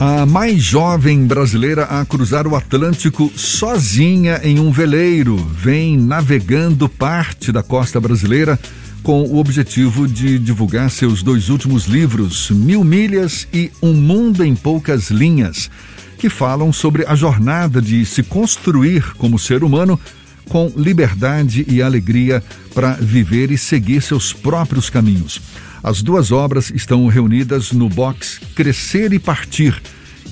A 0.00 0.24
mais 0.24 0.62
jovem 0.62 1.26
brasileira 1.26 1.84
a 1.84 2.06
cruzar 2.06 2.46
o 2.46 2.56
Atlântico 2.56 3.30
sozinha 3.36 4.40
em 4.42 4.58
um 4.58 4.72
veleiro 4.72 5.36
vem 5.36 5.94
navegando 5.94 6.88
parte 6.88 7.52
da 7.52 7.62
costa 7.62 8.00
brasileira 8.00 8.58
com 9.02 9.24
o 9.24 9.36
objetivo 9.36 10.08
de 10.08 10.38
divulgar 10.38 10.90
seus 10.90 11.22
dois 11.22 11.50
últimos 11.50 11.84
livros, 11.84 12.48
Mil 12.48 12.82
Milhas 12.82 13.46
e 13.52 13.70
Um 13.82 13.92
Mundo 13.92 14.42
em 14.42 14.56
Poucas 14.56 15.10
Linhas, 15.10 15.70
que 16.16 16.30
falam 16.30 16.72
sobre 16.72 17.04
a 17.06 17.14
jornada 17.14 17.82
de 17.82 18.06
se 18.06 18.22
construir 18.22 19.14
como 19.18 19.38
ser 19.38 19.62
humano 19.62 20.00
com 20.48 20.72
liberdade 20.78 21.66
e 21.68 21.82
alegria 21.82 22.42
para 22.74 22.92
viver 22.94 23.50
e 23.50 23.58
seguir 23.58 24.00
seus 24.00 24.32
próprios 24.32 24.88
caminhos. 24.88 25.42
As 25.82 26.02
duas 26.02 26.30
obras 26.30 26.70
estão 26.70 27.06
reunidas 27.06 27.72
no 27.72 27.88
box 27.88 28.38
Crescer 28.54 29.12
e 29.12 29.18
Partir, 29.18 29.80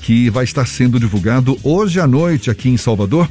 que 0.02 0.28
vai 0.28 0.44
estar 0.44 0.66
sendo 0.66 1.00
divulgado 1.00 1.58
hoje 1.64 1.98
à 1.98 2.06
noite 2.06 2.50
aqui 2.50 2.68
em 2.68 2.76
Salvador. 2.76 3.28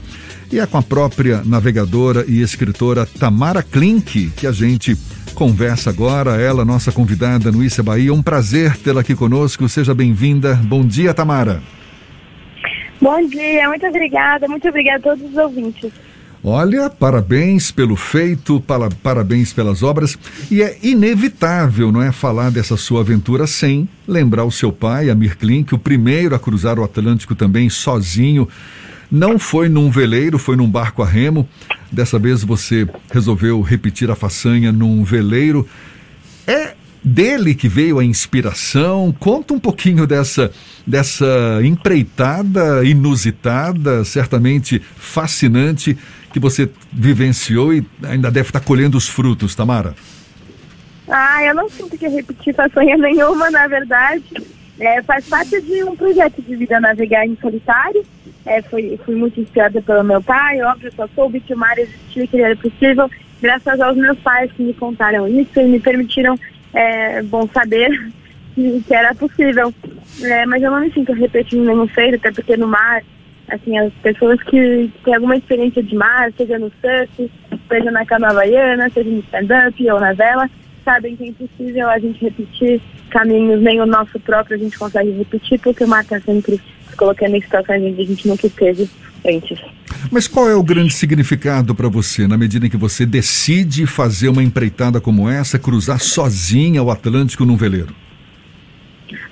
E 0.51 0.59
é 0.59 0.65
com 0.65 0.77
a 0.77 0.83
própria 0.83 1.43
navegadora 1.45 2.25
e 2.27 2.41
escritora 2.41 3.05
Tamara 3.05 3.61
Klink 3.61 4.31
que 4.35 4.47
a 4.47 4.51
gente 4.51 4.97
conversa 5.35 5.91
agora. 5.91 6.41
Ela, 6.41 6.65
nossa 6.65 6.91
convidada 6.91 7.51
no 7.51 7.63
Issa 7.63 7.83
Bahia. 7.83 8.13
Um 8.13 8.23
prazer 8.23 8.75
tê-la 8.77 9.01
aqui 9.01 9.13
conosco. 9.13 9.69
Seja 9.69 9.93
bem-vinda. 9.93 10.55
Bom 10.55 10.83
dia, 10.83 11.13
Tamara. 11.13 11.61
Bom 12.99 13.27
dia, 13.27 13.67
muito 13.69 13.85
obrigada. 13.85 14.47
Muito 14.47 14.67
obrigada 14.67 14.97
a 14.97 15.15
todos 15.15 15.29
os 15.29 15.37
ouvintes. 15.37 15.91
Olha, 16.43 16.89
parabéns 16.89 17.71
pelo 17.71 17.95
feito, 17.95 18.61
para, 18.61 18.89
parabéns 18.89 19.51
pelas 19.51 19.83
obras. 19.83 20.17
E 20.49 20.61
é 20.61 20.77
inevitável, 20.83 21.91
não 21.91 22.01
é, 22.01 22.11
falar 22.11 22.51
dessa 22.51 22.77
sua 22.77 23.01
aventura 23.01 23.47
sem 23.47 23.89
lembrar 24.07 24.45
o 24.45 24.51
seu 24.51 24.71
pai, 24.71 25.09
Amir 25.09 25.37
Klink, 25.37 25.73
o 25.73 25.79
primeiro 25.79 26.35
a 26.35 26.39
cruzar 26.39 26.79
o 26.79 26.83
Atlântico 26.83 27.35
também 27.35 27.69
sozinho. 27.69 28.47
Não 29.09 29.39
foi 29.39 29.69
num 29.69 29.89
veleiro, 29.89 30.37
foi 30.37 30.55
num 30.55 30.69
barco 30.69 31.01
a 31.01 31.05
remo. 31.05 31.47
Dessa 31.91 32.19
vez 32.19 32.43
você 32.43 32.87
resolveu 33.11 33.61
repetir 33.61 34.11
a 34.11 34.15
façanha 34.15 34.71
num 34.71 35.03
veleiro. 35.03 35.67
É 36.45 36.73
dele 37.07 37.55
que 37.55 37.67
veio 37.67 37.99
a 37.99 38.03
inspiração. 38.03 39.15
Conta 39.19 39.53
um 39.53 39.59
pouquinho 39.59 40.05
dessa, 40.05 40.51
dessa 40.85 41.25
empreitada 41.63 42.83
inusitada, 42.83 44.03
certamente 44.03 44.79
fascinante, 44.79 45.97
que 46.33 46.39
você 46.39 46.69
vivenciou 46.91 47.73
e 47.73 47.85
ainda 48.03 48.29
deve 48.29 48.49
estar 48.49 48.59
colhendo 48.59 48.97
os 48.97 49.07
frutos, 49.07 49.55
Tamara. 49.55 49.95
Ah, 51.09 51.41
eu 51.43 51.55
não 51.55 51.69
sinto 51.69 51.97
que 51.97 52.07
repetir 52.07 52.53
façanha 52.53 52.97
nenhuma, 52.99 53.49
na 53.49 53.67
verdade. 53.67 54.23
É, 54.79 55.01
faz 55.01 55.27
parte 55.27 55.59
de 55.61 55.83
um 55.83 55.95
projeto 55.95 56.41
de 56.41 56.55
vida 56.55 56.79
navegar 56.79 57.25
em 57.25 57.35
solitário. 57.41 58.03
É, 58.45 58.61
fui, 58.61 58.99
fui 59.03 59.15
muito 59.15 59.39
inspirada 59.39 59.81
pelo 59.81 60.03
meu 60.03 60.21
pai, 60.21 60.61
óbvio, 60.61 60.91
só 60.95 61.07
soube 61.15 61.39
que 61.39 61.53
o 61.53 61.57
mar 61.57 61.77
existia, 61.77 62.27
que 62.27 62.35
ele 62.35 62.43
era 62.43 62.55
possível, 62.55 63.09
graças 63.41 63.81
aos 63.81 63.97
meus 63.97 64.17
pais 64.19 64.51
que 64.51 64.63
me 64.63 64.73
contaram 64.73 65.27
isso 65.27 65.59
e 65.59 65.65
me 65.65 65.79
permitiram 65.79 66.37
é 66.73 67.21
bom 67.23 67.47
saber 67.53 67.89
que, 68.55 68.83
era 68.89 69.13
possível. 69.15 69.73
É, 70.21 70.45
mas 70.45 70.61
eu 70.63 70.71
não 70.71 70.81
me 70.81 70.91
sinto 70.91 71.13
repetindo 71.13 71.65
nenhum 71.65 71.87
feito, 71.87 72.15
até 72.15 72.31
porque 72.31 72.57
no 72.57 72.67
mar, 72.67 73.03
assim, 73.49 73.77
as 73.77 73.93
pessoas 74.01 74.41
que 74.43 74.91
têm 75.03 75.13
alguma 75.13 75.35
experiência 75.35 75.83
de 75.83 75.95
mar, 75.95 76.31
seja 76.35 76.57
no 76.57 76.71
surf, 76.81 77.31
seja 77.67 77.91
na 77.91 78.05
cama 78.05 78.29
havaiana, 78.29 78.89
seja 78.89 79.09
no 79.09 79.19
stand-up 79.19 79.91
ou 79.91 79.99
na 79.99 80.13
vela, 80.13 80.49
sabem 80.83 81.15
que 81.15 81.23
é 81.23 81.27
impossível 81.27 81.89
a 81.89 81.99
gente 81.99 82.23
repetir 82.23 82.81
caminhos, 83.09 83.61
nem 83.61 83.81
o 83.81 83.85
nosso 83.85 84.19
próprio 84.19 84.55
a 84.55 84.59
gente 84.59 84.77
consegue 84.77 85.11
repetir, 85.11 85.59
porque 85.59 85.83
o 85.83 85.87
mar 85.87 86.03
está 86.03 86.19
sempre 86.21 86.59
se 86.89 86.95
colocando 86.97 87.35
em 87.35 87.41
situações 87.41 87.83
onde 87.83 88.01
a 88.01 88.05
gente 88.05 88.27
nunca 88.27 88.47
esteve 88.47 88.89
antes. 89.25 89.59
Mas 90.11 90.27
qual 90.27 90.49
é 90.49 90.55
o 90.55 90.63
grande 90.63 90.93
significado 90.93 91.73
para 91.75 91.87
você, 91.87 92.27
na 92.27 92.37
medida 92.37 92.65
em 92.65 92.69
que 92.69 92.77
você 92.77 93.05
decide 93.05 93.85
fazer 93.85 94.29
uma 94.29 94.43
empreitada 94.43 95.01
como 95.01 95.29
essa, 95.29 95.59
cruzar 95.59 95.99
sozinha 95.99 96.81
o 96.81 96.91
Atlântico 96.91 97.45
num 97.45 97.57
veleiro? 97.57 97.93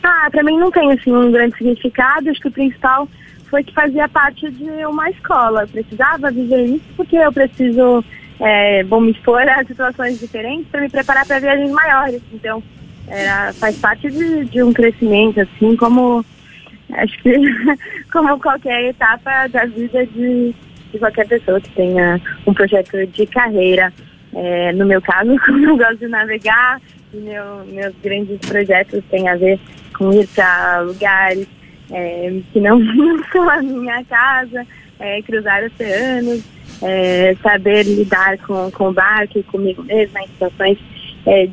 Ah, 0.04 0.30
para 0.32 0.44
mim 0.44 0.58
não 0.58 0.72
tem 0.72 0.92
assim 0.92 1.12
um 1.12 1.32
grande 1.32 1.58
significado. 1.58 2.30
Acho 2.30 2.40
que 2.40 2.48
o 2.48 2.52
principal 2.52 3.08
foi 3.50 3.64
que 3.64 3.74
fazia 3.74 4.08
parte 4.08 4.50
de 4.52 4.86
uma 4.86 5.10
escola. 5.10 5.64
Eu 5.64 5.68
precisava 5.68 6.32
viver 6.32 6.66
isso 6.66 6.86
porque 6.96 7.16
eu 7.16 7.32
preciso, 7.32 8.04
é, 8.40 8.84
bom, 8.84 9.00
me 9.00 9.12
expor 9.12 9.42
a 9.42 9.64
situações 9.64 10.20
diferentes 10.20 10.68
para 10.68 10.82
me 10.82 10.90
preparar 10.90 11.26
para 11.26 11.40
viagens 11.40 11.72
maiores. 11.72 12.22
Então, 12.34 12.62
era, 13.08 13.54
faz 13.54 13.78
parte 13.78 14.10
de, 14.10 14.46
de 14.46 14.64
um 14.64 14.74
crescimento, 14.74 15.40
assim 15.42 15.76
como 15.76 16.26
acho 16.98 17.18
que 17.22 17.34
como 18.12 18.40
qualquer 18.40 18.86
etapa 18.86 19.48
da 19.48 19.66
vida 19.66 20.06
de, 20.08 20.54
de 20.92 21.00
qualquer 21.00 21.28
pessoa 21.28 21.60
que 21.60 21.70
tenha 21.72 22.20
um 22.46 22.54
projeto 22.54 23.06
de 23.08 23.26
carreira. 23.28 23.94
É, 24.34 24.74
no 24.74 24.86
meu 24.86 25.02
caso, 25.02 25.36
como 25.46 25.66
eu 25.66 25.78
gosto 25.78 25.98
de 25.98 26.08
navegar, 26.08 26.82
meu, 27.14 27.66
meus 27.66 27.96
grandes 28.04 28.38
projetos 28.40 29.04
têm 29.10 29.28
a 29.30 29.36
ver 29.36 29.60
com 29.94 30.12
ir 30.12 30.28
para 30.28 30.82
lugares 30.82 31.48
é, 31.92 32.42
que 32.52 32.60
não, 32.62 32.80
são 33.32 33.50
a 33.50 33.62
minha 33.62 34.04
casa, 34.06 34.66
é, 35.00 35.22
cruzar 35.22 35.64
oceanos, 35.64 36.44
é, 36.82 37.36
saber 37.42 37.84
lidar 37.84 38.38
com, 38.40 38.70
com 38.72 38.90
o 38.90 38.94
barco 38.94 39.40
e 39.40 39.44
comigo 39.44 39.84
mesma 39.84 40.22
em 40.22 40.28
situações 40.28 40.78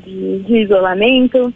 de, 0.05 0.39
de 0.41 0.57
isolamento, 0.59 1.53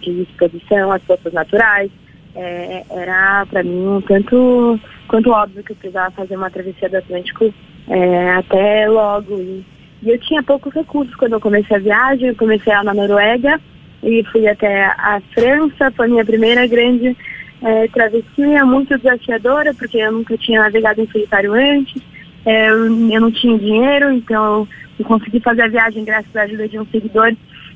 de 0.00 0.22
exposição 0.22 0.90
às 0.90 1.02
forças 1.04 1.32
naturais, 1.32 1.88
é, 2.38 2.84
era 2.88 3.44
para 3.46 3.64
mim 3.64 3.84
um 3.88 4.00
tanto 4.00 4.78
quanto 5.08 5.30
óbvio 5.30 5.64
que 5.64 5.72
eu 5.72 5.76
precisava 5.76 6.12
fazer 6.12 6.36
uma 6.36 6.50
travessia 6.50 6.88
do 6.88 6.98
Atlântico 6.98 7.52
é, 7.88 8.30
até 8.30 8.88
logo. 8.88 9.38
E, 9.38 9.64
e, 10.02 10.10
eu 10.10 10.18
tinha 10.20 10.42
poucos 10.42 10.72
recursos 10.72 11.14
quando 11.16 11.32
eu 11.32 11.40
comecei 11.40 11.76
a 11.76 11.80
viagem, 11.80 12.28
eu 12.28 12.36
comecei 12.36 12.72
lá 12.72 12.84
na 12.84 12.94
Noruega 12.94 13.60
e 14.04 14.22
fui 14.30 14.46
até 14.46 14.84
a 14.84 15.20
França, 15.34 15.90
foi 15.96 16.06
minha 16.06 16.24
primeira 16.24 16.64
grande 16.68 17.16
é, 17.60 17.88
travessia, 17.88 18.64
muito 18.64 18.96
desafiadora, 18.96 19.74
porque 19.74 19.98
eu 19.98 20.12
nunca 20.12 20.38
tinha 20.38 20.60
navegado 20.60 21.00
em 21.00 21.08
solitário 21.08 21.52
antes, 21.52 22.00
é, 22.46 22.70
eu, 22.70 22.88
não 22.88 23.32
tinha 23.32 23.58
dinheiro, 23.58 24.12
então 24.12 24.68
eu 24.96 25.04
consegui 25.04 25.40
fazer 25.40 25.62
a 25.62 25.68
viagem 25.68 26.04
graças 26.04 26.34
à 26.36 26.42
ajuda 26.42 26.68
de 26.68 26.78
um 26.78 26.86
seguidor 26.86 27.34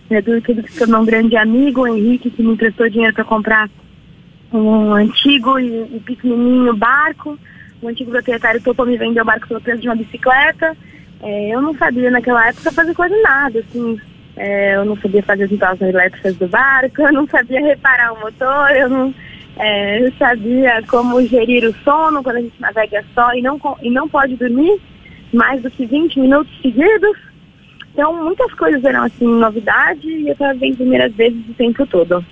né, 0.08 0.22
do 0.22 0.40
que 0.40 0.54
se 0.54 0.78
tornou 0.78 1.00
um 1.00 1.04
grande 1.04 1.36
amigo, 1.36 1.80
o 1.80 1.88
Henrique, 1.88 2.30
que 2.30 2.42
me 2.42 2.52
emprestou 2.52 2.88
dinheiro 2.88 3.14
para 3.14 3.24
comprar 3.24 3.68
um 4.52 4.94
antigo 4.94 5.58
e, 5.58 6.00
pequenininho 6.00 6.76
barco. 6.76 7.38
O 7.80 7.88
antigo 7.88 8.10
proprietário 8.10 8.62
topou 8.62 8.86
me 8.86 8.96
vender 8.96 9.20
o 9.20 9.24
barco 9.24 9.48
pelo 9.48 9.60
preço 9.60 9.80
de 9.80 9.88
uma 9.88 9.96
bicicleta. 9.96 10.76
É, 11.22 11.50
eu 11.50 11.60
não 11.60 11.74
sabia 11.74 12.10
naquela 12.10 12.48
época 12.48 12.72
fazer 12.72 12.94
quase 12.94 13.20
nada, 13.22 13.60
assim. 13.60 14.00
É, 14.36 14.76
eu 14.76 14.84
não 14.84 14.96
sabia 14.96 15.22
fazer 15.22 15.44
as 15.44 15.52
instalações 15.52 15.94
elétricas 15.94 16.36
do 16.36 16.48
barco, 16.48 17.02
eu 17.02 17.12
não 17.12 17.26
sabia 17.26 17.60
reparar 17.60 18.12
o 18.14 18.20
motor, 18.20 18.70
eu 18.70 18.88
não 18.88 19.14
é, 19.56 20.06
eu 20.06 20.12
sabia 20.14 20.82
como 20.88 21.24
gerir 21.26 21.64
o 21.64 21.74
sono 21.84 22.22
quando 22.22 22.36
a 22.36 22.40
gente 22.40 22.60
navega 22.60 23.04
só 23.14 23.34
e 23.34 23.42
não, 23.42 23.60
e 23.82 23.90
não 23.90 24.08
pode 24.08 24.36
dormir 24.36 24.80
mais 25.32 25.62
do 25.62 25.70
que 25.70 25.86
20 25.86 26.20
minutos 26.20 26.52
seguidos. 26.60 27.16
Então, 27.92 28.24
muitas 28.24 28.52
coisas 28.54 28.82
eram 28.82 29.04
assim, 29.04 29.26
novidade 29.26 30.08
e 30.08 30.28
eu 30.28 30.32
estava 30.32 30.54
vendo 30.54 30.76
primeiras 30.76 31.14
vezes 31.14 31.38
o 31.48 31.54
tempo 31.54 31.86
todo. 31.86 32.24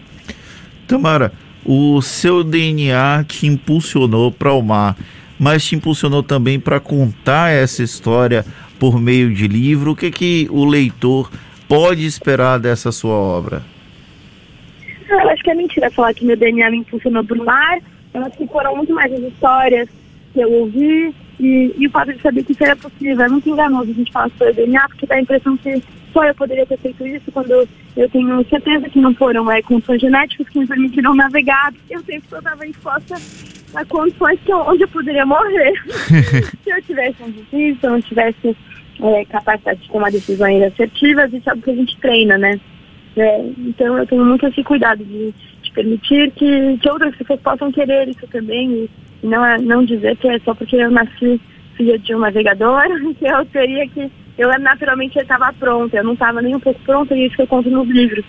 Tamara, 0.86 1.30
o 1.64 2.00
seu 2.00 2.42
DNA 2.42 3.24
te 3.28 3.46
impulsionou 3.46 4.32
para 4.32 4.52
o 4.52 4.62
mar, 4.62 4.96
mas 5.38 5.64
te 5.64 5.74
impulsionou 5.74 6.22
também 6.22 6.58
para 6.58 6.80
contar 6.80 7.50
essa 7.50 7.82
história 7.82 8.44
por 8.78 9.00
meio 9.00 9.32
de 9.34 9.46
livro. 9.46 9.92
O 9.92 9.96
que 9.96 10.10
que 10.10 10.46
o 10.50 10.64
leitor 10.64 11.30
pode 11.68 12.04
esperar 12.06 12.58
dessa 12.58 12.90
sua 12.90 13.14
obra? 13.14 13.62
Eu 15.08 15.28
acho 15.28 15.42
que 15.42 15.50
é 15.50 15.54
mentira 15.54 15.90
falar 15.90 16.14
que 16.14 16.24
meu 16.24 16.36
DNA 16.36 16.70
me 16.70 16.78
impulsionou 16.78 17.24
para 17.24 17.40
o 17.40 17.44
mar. 17.44 17.78
Eu 18.14 18.24
acho 18.24 18.36
que 18.36 18.46
foram 18.46 18.76
muito 18.76 18.94
mais 18.94 19.12
as 19.12 19.20
histórias 19.20 19.88
que 20.32 20.40
eu 20.40 20.50
ouvi 20.52 21.14
e, 21.38 21.74
e 21.76 21.86
o 21.86 21.90
fato 21.90 22.12
de 22.12 22.20
saber 22.20 22.44
que 22.44 22.52
isso 22.52 22.62
era 22.62 22.76
possível. 22.76 23.24
É 23.24 23.28
muito 23.28 23.48
enganoso 23.48 23.90
a 23.90 23.94
gente 23.94 24.12
falar 24.12 24.30
sobre 24.30 24.50
o 24.50 24.54
DNA, 24.54 24.88
porque 24.88 25.06
dá 25.06 25.16
a 25.16 25.20
impressão 25.20 25.56
que 25.56 25.82
só 26.12 26.24
eu 26.24 26.34
poderia 26.34 26.66
ter 26.66 26.78
feito 26.78 27.06
isso 27.06 27.30
quando 27.32 27.66
eu 27.96 28.08
tenho 28.10 28.44
certeza 28.48 28.88
que 28.88 29.00
não 29.00 29.14
foram 29.14 29.50
é, 29.50 29.62
condições 29.62 30.00
genéticas 30.00 30.48
que 30.48 30.58
me 30.58 30.66
permitiram 30.66 31.14
navegar. 31.14 31.72
Eu 31.88 32.00
sempre 32.00 32.36
estava 32.36 32.66
exposta 32.66 33.16
a 33.74 33.84
condições 33.84 34.40
que 34.40 34.52
eu, 34.52 34.58
onde 34.58 34.82
eu 34.82 34.88
poderia 34.88 35.26
morrer. 35.26 35.72
se 36.62 36.70
eu 36.70 36.82
tivesse 36.82 37.22
um 37.22 37.30
desvio, 37.30 37.76
se 37.78 37.86
eu 37.86 37.90
não 37.90 38.02
tivesse 38.02 38.56
é, 39.02 39.24
capacidade 39.26 39.80
de 39.80 39.90
tomar 39.90 40.10
decisões 40.10 40.62
assertivas, 40.62 41.32
isso 41.32 41.48
é 41.48 41.50
algo 41.50 41.62
que 41.62 41.70
a 41.70 41.74
gente 41.74 41.96
treina, 41.98 42.38
né? 42.38 42.60
É, 43.16 43.40
então 43.58 43.98
eu 43.98 44.06
tenho 44.06 44.24
muito 44.24 44.46
esse 44.46 44.62
cuidado 44.62 45.04
de, 45.04 45.34
de 45.62 45.72
permitir 45.72 46.30
que, 46.32 46.78
que 46.78 46.90
outras 46.90 47.14
pessoas 47.16 47.40
possam 47.40 47.72
querer 47.72 48.08
isso 48.08 48.26
também 48.28 48.70
e, 48.70 48.90
e 49.22 49.26
não, 49.26 49.42
não 49.58 49.84
dizer 49.84 50.16
que 50.16 50.28
é 50.28 50.38
só 50.40 50.54
porque 50.54 50.76
eu 50.76 50.90
nasci 50.90 51.40
filha 51.76 51.98
de 51.98 52.14
um 52.14 52.20
navegador 52.20 52.82
que 53.18 53.26
eu 53.26 53.44
teria 53.46 53.88
que 53.88 54.10
eu 54.40 54.58
naturalmente 54.58 55.18
estava 55.18 55.52
pronta, 55.52 55.98
eu 55.98 56.04
não 56.04 56.14
estava 56.14 56.40
nem 56.40 56.56
um 56.56 56.60
pouco 56.60 56.80
pronta, 56.80 57.14
e 57.14 57.26
isso 57.26 57.36
que 57.36 57.42
eu 57.42 57.46
conto 57.46 57.68
nos 57.68 57.86
livros. 57.86 58.24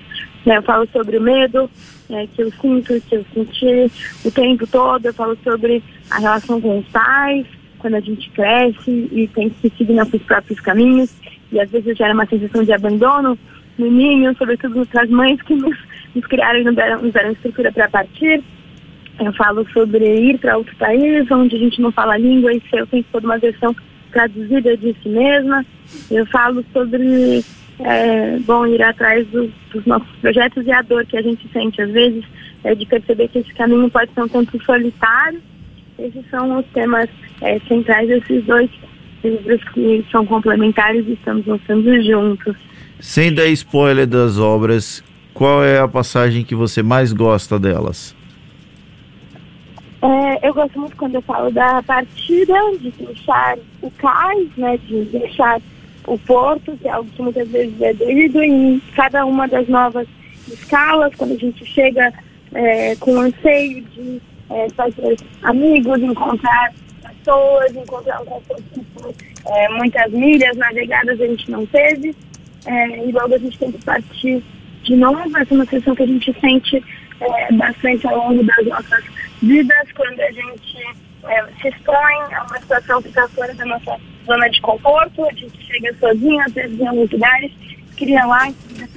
Né? 0.46 0.58
Eu 0.58 0.62
falo 0.64 0.86
sobre 0.92 1.18
o 1.18 1.22
medo 1.22 1.70
é, 2.10 2.28
que 2.28 2.42
eu 2.44 2.52
sinto, 2.52 3.00
que 3.08 3.16
eu 3.16 3.26
senti 3.34 3.90
o 4.26 4.30
tempo 4.30 4.68
todo, 4.68 5.06
eu 5.06 5.14
falo 5.14 5.38
sobre 5.42 5.82
a 6.10 6.20
relação 6.20 6.60
com 6.60 6.80
os 6.80 6.88
pais, 6.88 7.48
quando 7.80 7.96
a 7.96 8.02
gente 8.02 8.30
cresce 8.32 9.10
e 9.10 9.30
tem 9.34 9.50
que 9.50 9.70
seguir 9.70 9.94
nossos 9.94 10.22
próprios 10.24 10.60
caminhos, 10.60 11.16
e 11.50 11.62
às 11.62 11.72
vezes 11.72 11.98
gera 11.98 12.14
uma 12.14 12.26
sensação 12.26 12.62
de 12.62 12.74
abandono 12.74 13.40
no 13.78 13.90
ninho, 13.90 14.36
sobretudo 14.38 14.86
para 14.88 15.04
as 15.04 15.10
mães 15.10 15.42
que 15.44 15.56
nos, 15.56 15.78
nos 16.14 16.26
criaram 16.26 16.60
e 16.60 16.64
nos 16.66 16.76
deram, 16.76 17.02
nos 17.02 17.14
deram 17.14 17.32
estrutura 17.32 17.72
para 17.72 17.90
partir. 17.90 18.44
Eu 19.18 19.32
falo 19.34 19.66
sobre 19.72 20.04
ir 20.04 20.38
para 20.40 20.58
outro 20.58 20.76
país, 20.76 21.32
onde 21.32 21.56
a 21.56 21.60
gente 21.60 21.82
não 21.82 21.92
fala 21.94 22.16
a 22.16 22.18
língua 22.18 22.54
e 22.54 22.62
ser 22.70 22.84
o 22.84 22.88
tempo 22.88 23.08
todo 23.14 23.24
uma 23.24 23.38
versão 23.38 23.74
traduzida 24.12 24.78
de 24.78 24.96
si 25.02 25.10
mesma. 25.10 25.66
Eu 26.10 26.26
falo 26.28 26.64
sobre, 26.72 27.44
é, 27.80 28.38
bom, 28.40 28.66
ir 28.68 28.82
atrás 28.82 29.28
do, 29.28 29.52
dos 29.74 29.86
nossos 29.86 30.10
projetos 30.22 30.66
e 30.66 30.72
a 30.72 30.82
dor 30.82 31.06
que 31.06 31.18
a 31.18 31.22
gente 31.22 31.48
sente, 31.52 31.82
às 31.82 31.92
vezes, 31.92 32.24
é, 32.64 32.76
de 32.76 32.86
perceber 32.86 33.28
que 33.30 33.40
esse 33.40 33.54
caminho 33.54 33.90
pode 33.90 34.14
ser 34.14 34.22
um 34.22 34.28
tanto 34.28 34.64
solitário. 34.64 35.42
Esses 35.98 36.24
são 36.30 36.60
os 36.60 36.66
temas 36.68 37.10
é, 37.42 37.60
centrais 37.68 38.08
desses 38.08 38.44
dois 38.46 38.70
livros 39.24 39.64
que 39.74 40.06
são 40.12 40.26
complementares 40.26 41.06
e 41.08 41.14
estamos 41.14 41.46
lançando 41.46 42.04
juntos. 42.04 42.56
Sem 43.00 43.34
dar 43.34 43.48
spoiler 43.48 44.08
das 44.08 44.38
obras, 44.38 45.04
qual 45.34 45.64
é 45.64 45.80
a 45.80 45.88
passagem 45.88 46.44
que 46.44 46.56
você 46.56 46.84
mais 46.84 47.14
gosta 47.14 47.60
delas? 47.60 48.16
É, 50.02 50.48
eu 50.48 50.54
gosto 50.54 50.80
muito 50.80 50.96
quando 50.98 51.16
eu 51.16 51.22
falo 51.22 51.52
da 51.52 51.84
partida, 51.84 52.56
de 52.80 52.90
deixar 52.92 53.58
o 53.82 53.92
cais, 53.92 54.50
né, 54.58 54.78
de 54.78 55.06
deixar 55.06 55.62
o 56.08 56.18
porto, 56.18 56.76
que 56.78 56.88
é 56.88 56.92
algo 56.92 57.10
que 57.12 57.22
muitas 57.22 57.48
vezes 57.48 57.80
é 57.82 57.94
doído, 57.94 58.42
em 58.42 58.82
cada 58.96 59.26
uma 59.26 59.48
das 59.48 59.68
novas 59.68 60.08
escalas, 60.48 61.14
quando 61.16 61.34
a 61.34 61.38
gente 61.38 61.64
chega 61.66 62.12
é, 62.54 62.96
com 62.96 63.20
anseio 63.20 63.84
de 63.84 64.22
é, 64.50 64.68
fazer 64.72 65.18
amigos, 65.44 66.02
encontrar 66.02 66.74
pessoas, 67.04 67.76
encontrar 67.76 68.22
um 68.22 68.26
conforto 68.26 69.16
é, 69.46 69.70
muitas 69.70 70.12
milhas 70.12 70.56
navegadas 70.58 71.20
a 71.20 71.28
gente 71.28 71.50
não 71.52 71.66
teve, 71.68 72.16
é, 72.66 73.08
e 73.08 73.12
logo 73.12 73.36
a 73.36 73.38
gente 73.38 73.58
tem 73.58 73.72
que 73.72 73.84
partir 73.84 74.44
de 74.84 74.96
novo, 74.96 75.20
essa 75.38 75.54
é 75.54 75.56
uma 75.56 75.66
sensação 75.66 75.96
que 75.96 76.04
a 76.04 76.08
gente 76.08 76.36
sente 76.40 76.84
é, 77.20 77.54
bastante 77.54 78.08
ao 78.08 78.30
longo 78.30 78.44
das 78.44 78.66
nossas 78.66 79.04
vidas, 79.42 79.92
quando 79.96 80.20
a 80.20 80.32
gente 80.32 80.78
é, 81.24 81.46
se 81.62 81.68
expõe 81.70 82.34
a 82.34 82.46
uma 82.50 82.60
situação 82.60 83.02
que 83.02 83.10
está 83.10 83.28
fora 83.30 83.54
da 83.54 83.66
nossa 83.66 83.98
zona 84.26 84.50
de 84.50 84.62
conforto, 84.62 85.26
a 85.26 85.34
gente 85.34 85.62
chega 85.66 85.94
sozinho, 86.00 86.42
às 86.42 86.54
vezes 86.54 86.80
em 86.80 86.88
alguns 86.88 87.10
lugares, 87.12 87.52
cria 87.98 88.26
lá 88.26 88.46
tem 88.46 88.56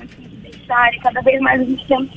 que 0.08 0.50
deixar, 0.50 0.94
e 0.94 1.00
cada 1.00 1.20
vez 1.20 1.40
mais 1.40 1.60
a 1.60 1.64
gente 1.64 1.86
tem 1.86 2.10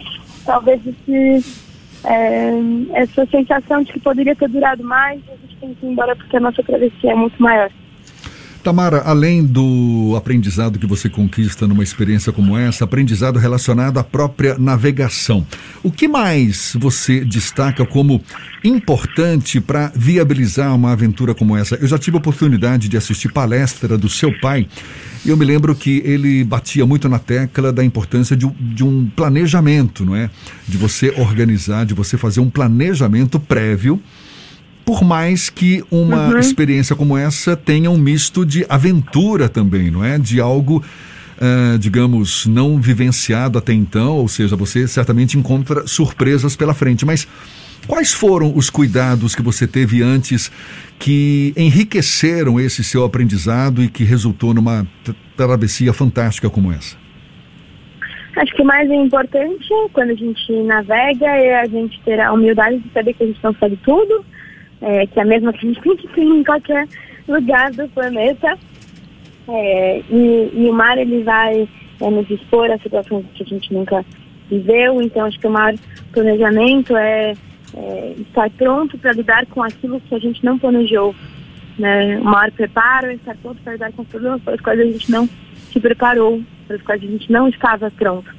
talvez 0.45 0.81
esse, 0.85 1.61
é, 2.05 3.01
essa 3.01 3.25
sensação 3.27 3.83
de 3.83 3.93
que 3.93 3.99
poderia 3.99 4.35
ter 4.35 4.49
durado 4.49 4.83
mais, 4.83 5.21
e 5.27 5.31
a 5.31 5.35
gente 5.35 5.57
tem 5.57 5.73
que 5.73 5.85
ir 5.85 5.89
embora 5.89 6.15
porque 6.15 6.37
a 6.37 6.41
nossa 6.41 6.63
travessia 6.63 7.11
é 7.11 7.15
muito 7.15 7.41
maior. 7.41 7.71
Tamara, 8.67 9.01
além 9.05 9.45
do 9.45 10.13
aprendizado 10.17 10.77
que 10.77 10.85
você 10.85 11.07
conquista 11.07 11.65
numa 11.65 11.83
experiência 11.83 12.33
como 12.33 12.57
essa, 12.57 12.83
aprendizado 12.83 13.39
relacionado 13.39 13.97
à 13.97 14.03
própria 14.03 14.57
navegação, 14.57 15.47
o 15.81 15.89
que 15.89 16.05
mais 16.05 16.75
você 16.77 17.23
destaca 17.23 17.85
como 17.85 18.21
importante 18.65 19.61
para 19.61 19.89
viabilizar 19.95 20.75
uma 20.75 20.91
aventura 20.91 21.33
como 21.33 21.55
essa? 21.55 21.75
Eu 21.75 21.87
já 21.87 21.97
tive 21.97 22.17
a 22.17 22.19
oportunidade 22.19 22.89
de 22.89 22.97
assistir 22.97 23.31
palestra 23.31 23.97
do 23.97 24.09
seu 24.09 24.37
pai 24.37 24.67
e 25.23 25.29
eu 25.29 25.37
me 25.37 25.45
lembro 25.45 25.73
que 25.73 26.01
ele 26.03 26.43
batia 26.43 26.85
muito 26.85 27.07
na 27.07 27.19
tecla 27.19 27.71
da 27.71 27.85
importância 27.85 28.35
de, 28.35 28.45
de 28.49 28.83
um 28.83 29.09
planejamento, 29.15 30.03
não 30.03 30.13
é? 30.13 30.29
De 30.67 30.75
você 30.75 31.13
organizar, 31.17 31.85
de 31.85 31.93
você 31.93 32.17
fazer 32.17 32.41
um 32.41 32.49
planejamento 32.49 33.39
prévio 33.39 33.97
por 34.87 35.03
mais 35.03 35.49
que 35.49 35.83
uma 35.91 36.29
uhum. 36.29 36.39
experiência 36.39 36.95
como 36.95 37.17
essa 37.17 37.57
tenha 37.57 37.91
um 37.91 37.97
misto 37.97 38.45
de 38.45 38.65
aventura 38.69 39.49
também, 39.49 39.91
não 39.91 40.01
é? 40.01 40.17
De 40.17 40.39
algo, 40.39 40.77
uh, 40.77 41.77
digamos, 41.77 42.45
não 42.45 42.79
vivenciado 42.79 43.57
até 43.57 43.73
então, 43.73 44.15
ou 44.15 44.29
seja, 44.29 44.55
você 44.55 44.87
certamente 44.87 45.37
encontra 45.37 45.85
surpresas 45.85 46.55
pela 46.55 46.73
frente. 46.73 47.05
Mas 47.05 47.27
quais 47.85 48.13
foram 48.13 48.55
os 48.55 48.69
cuidados 48.69 49.35
que 49.35 49.41
você 49.41 49.67
teve 49.67 50.01
antes 50.01 50.49
que 50.97 51.53
enriqueceram 51.57 52.57
esse 52.57 52.81
seu 52.81 53.03
aprendizado 53.03 53.83
e 53.83 53.89
que 53.89 54.05
resultou 54.05 54.53
numa 54.53 54.87
travessia 55.35 55.91
fantástica 55.91 56.49
como 56.49 56.71
essa? 56.71 56.95
Acho 58.37 58.55
que 58.55 58.61
o 58.61 58.65
mais 58.65 58.89
importante 58.89 59.67
quando 59.91 60.11
a 60.11 60.15
gente 60.15 60.63
navega 60.63 61.25
é 61.25 61.59
a 61.59 61.65
gente 61.65 61.99
ter 62.05 62.21
a 62.21 62.31
humildade 62.31 62.79
de 62.79 62.89
saber 62.93 63.13
que 63.15 63.23
a 63.25 63.27
gente 63.27 63.43
não 63.43 63.53
sabe 63.55 63.77
tudo, 63.83 64.23
é, 64.81 65.05
que 65.07 65.19
é 65.19 65.23
a 65.23 65.25
mesma 65.25 65.51
que 65.53 65.67
a 65.67 65.69
gente 65.69 66.07
tem 66.09 66.39
em 66.39 66.43
qualquer 66.43 66.87
lugar 67.27 67.71
do 67.71 67.87
planeta. 67.89 68.57
É, 69.49 69.99
e, 70.09 70.51
e, 70.53 70.69
o 70.69 70.73
mar 70.73 70.97
ele 70.97 71.23
vai 71.23 71.67
é, 72.01 72.09
nos 72.09 72.29
expor 72.29 72.69
a 72.69 72.77
situações 72.79 73.25
que 73.33 73.43
a 73.43 73.45
gente 73.45 73.73
nunca 73.73 74.05
viveu, 74.49 75.01
então 75.01 75.25
acho 75.25 75.39
que 75.39 75.47
o 75.47 75.51
maior 75.51 75.73
planejamento 76.11 76.95
é, 76.97 77.33
é 77.73 78.15
estar 78.19 78.49
pronto 78.51 78.97
para 78.97 79.13
lidar 79.13 79.45
com 79.47 79.63
aquilo 79.63 80.01
que 80.01 80.15
a 80.15 80.19
gente 80.19 80.43
não 80.43 80.59
planejou. 80.59 81.15
Né? 81.79 82.17
O 82.19 82.25
maior 82.25 82.51
preparo 82.51 83.07
é 83.07 83.13
estar 83.13 83.35
pronto 83.37 83.61
para 83.61 83.73
lidar 83.73 83.91
com 83.93 84.01
os 84.01 84.07
problemas 84.07 84.41
para 84.41 84.55
os 84.55 84.61
quais 84.61 84.79
a 84.79 84.83
gente 84.83 85.11
não 85.11 85.29
se 85.71 85.79
preparou, 85.79 86.41
para 86.67 86.75
os 86.75 86.81
quais 86.81 87.01
a 87.01 87.05
gente 87.05 87.31
não 87.31 87.47
estava 87.47 87.89
pronto. 87.91 88.35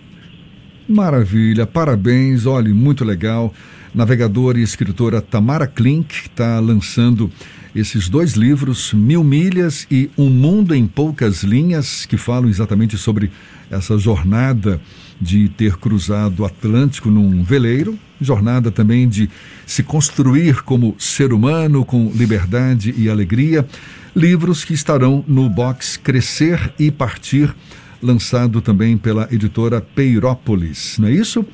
Maravilha, 0.89 1.67
parabéns, 1.67 2.47
olhe, 2.47 2.73
muito 2.73 3.05
legal 3.05 3.53
navegadora 3.99 4.61
e 4.61 4.63
escritora 4.63 5.21
Tamara 5.21 5.67
Klink 5.67 6.29
está 6.29 6.61
lançando 6.61 7.29
esses 7.75 8.09
dois 8.09 8.35
livros, 8.35 8.93
Mil 8.93 9.25
Milhas 9.25 9.89
e 9.91 10.09
Um 10.17 10.31
Mundo 10.31 10.73
em 10.73 10.87
Poucas 10.87 11.43
Linhas, 11.43 12.07
que 12.07 12.17
falam 12.17 12.49
exatamente 12.49 12.97
sobre 12.97 13.29
essa 13.69 13.99
jornada 13.99 14.81
de 15.21 15.49
ter 15.49 15.77
cruzado 15.79 16.45
o 16.45 16.47
Atlântico 16.47 17.11
num 17.11 17.43
veleiro, 17.43 17.99
jornada 18.21 18.71
também 18.71 19.09
de 19.09 19.29
se 19.67 19.83
construir 19.83 20.63
como 20.63 20.95
ser 20.97 21.33
humano 21.33 21.85
com 21.85 22.09
liberdade 22.15 22.95
e 22.97 23.11
alegria. 23.11 23.67
Livros 24.15 24.65
que 24.65 24.75
estarão 24.75 25.25
no 25.27 25.51
box 25.51 25.97
Crescer 25.97 26.73
e 26.79 26.93
Partir, 26.93 27.53
lançado 28.01 28.61
também 28.61 28.97
pela 28.97 29.27
editora 29.33 29.81
Peirópolis, 29.81 30.99
não 31.01 31.09
é 31.09 31.11
isso? 31.11 31.45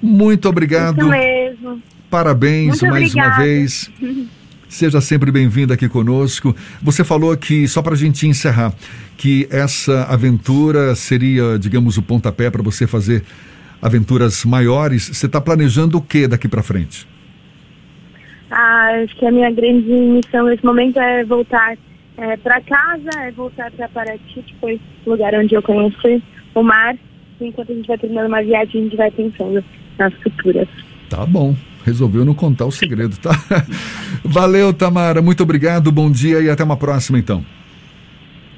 Muito 0.00 0.48
obrigado. 0.48 1.00
Isso 1.02 1.33
mesmo. 1.64 1.82
Parabéns 2.10 2.80
Muito 2.80 2.86
mais 2.86 3.10
obrigada. 3.10 3.36
uma 3.36 3.44
vez. 3.44 3.90
Seja 4.68 5.00
sempre 5.00 5.30
bem-vindo 5.30 5.72
aqui 5.72 5.88
conosco. 5.88 6.54
Você 6.82 7.04
falou 7.04 7.36
que, 7.36 7.68
só 7.68 7.80
para 7.80 7.94
a 7.94 7.96
gente 7.96 8.26
encerrar, 8.26 8.72
que 9.16 9.46
essa 9.50 10.04
aventura 10.04 10.94
seria, 10.96 11.58
digamos, 11.60 11.96
o 11.96 12.02
pontapé 12.02 12.50
para 12.50 12.62
você 12.62 12.86
fazer 12.86 13.22
aventuras 13.80 14.44
maiores. 14.44 15.08
Você 15.08 15.26
está 15.26 15.40
planejando 15.40 15.98
o 15.98 16.02
que 16.02 16.26
daqui 16.26 16.48
para 16.48 16.62
frente? 16.62 17.06
Ah, 18.50 19.00
acho 19.04 19.14
que 19.16 19.26
a 19.26 19.30
minha 19.30 19.50
grande 19.50 19.88
missão 19.88 20.46
nesse 20.46 20.64
momento 20.64 20.98
é 20.98 21.24
voltar 21.24 21.76
é, 22.16 22.36
para 22.38 22.60
casa, 22.60 23.10
é 23.20 23.30
voltar 23.30 23.70
para 23.72 23.88
Paraty, 23.88 24.42
que 24.42 24.54
foi 24.60 24.80
o 25.06 25.10
lugar 25.10 25.34
onde 25.34 25.54
eu 25.54 25.62
conheci 25.62 26.22
o 26.54 26.62
mar. 26.62 26.96
Enquanto 27.40 27.70
a 27.70 27.74
gente 27.74 27.86
vai 27.86 27.98
terminando 27.98 28.26
uma 28.26 28.42
viagem, 28.42 28.80
a 28.80 28.84
gente 28.84 28.96
vai 28.96 29.10
pensando 29.10 29.64
nas 29.98 30.14
futuras. 30.14 30.68
Tá 31.14 31.24
bom. 31.24 31.54
Resolveu 31.84 32.24
não 32.24 32.34
contar 32.34 32.66
o 32.66 32.72
segredo, 32.72 33.16
tá? 33.18 33.30
Valeu, 34.24 34.72
Tamara. 34.72 35.22
Muito 35.22 35.44
obrigado. 35.44 35.92
Bom 35.92 36.10
dia 36.10 36.40
e 36.40 36.50
até 36.50 36.64
uma 36.64 36.76
próxima, 36.76 37.18
então. 37.18 37.44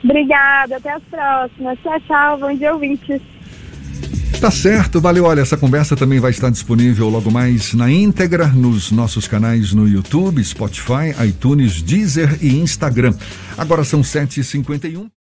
Obrigada. 0.03 0.77
Até 0.77 0.93
as 0.95 1.03
próximas. 1.03 1.79
Tchau, 1.83 2.01
tchau. 2.07 2.39
Bom 2.39 2.55
dia, 2.57 2.73
ouvintes. 2.73 3.21
Tá 4.41 4.51
certo, 4.51 5.01
valeu. 5.01 5.25
Olha, 5.25 5.41
essa 5.41 5.57
conversa 5.57 5.97
também 5.97 6.21
vai 6.21 6.31
estar 6.31 6.51
disponível 6.51 7.09
logo 7.09 7.31
mais 7.31 7.75
na 7.75 7.91
íntegra 7.91 8.47
nos 8.47 8.91
nossos 8.91 9.27
canais 9.27 9.73
no 9.73 9.87
YouTube, 9.89 10.43
Spotify, 10.43 11.15
iTunes, 11.27 11.83
Deezer 11.83 12.39
e 12.41 12.57
Instagram. 12.59 13.15
Agora 13.59 13.85
são 13.85 14.01
7h51. 14.01 15.16